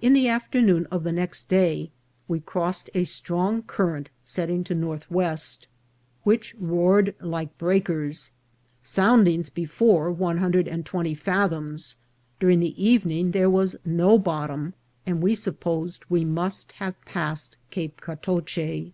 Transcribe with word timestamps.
In 0.00 0.14
the 0.14 0.28
afternoon 0.28 0.86
of 0.90 1.04
the 1.04 1.12
next 1.12 1.42
day 1.50 1.90
we 2.26 2.40
crossed 2.40 2.88
a 2.94 3.04
strong 3.04 3.60
current 3.62 4.08
setting 4.24 4.64
to 4.64 4.74
northwest, 4.74 5.68
which 6.22 6.54
roared 6.58 7.14
like 7.20 7.58
break 7.58 7.90
ers; 7.90 8.30
soundings 8.80 9.50
before 9.50 10.10
one 10.10 10.38
hundred 10.38 10.66
and 10.68 10.86
twenty 10.86 11.12
fathoms 11.14 11.96
j 11.96 11.96
during 12.40 12.60
the 12.60 12.82
evening 12.82 13.32
there 13.32 13.50
was 13.50 13.76
no 13.84 14.16
bottom, 14.18 14.72
and 15.04 15.20
we 15.20 15.34
sup 15.34 15.60
posed 15.60 16.02
we 16.08 16.24
must 16.24 16.72
have 16.76 17.04
passed 17.04 17.58
Cape 17.68 18.00
Catoche. 18.00 18.92